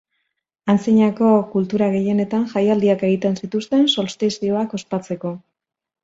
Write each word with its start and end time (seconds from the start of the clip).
Antzinako 0.73 1.27
kultura 1.51 1.89
gehienetan, 1.95 2.47
jaialdiak 2.53 3.03
egiten 3.09 3.37
zituzten 3.43 3.85
solstizioak 3.97 4.73
ospatzeko. 4.79 5.35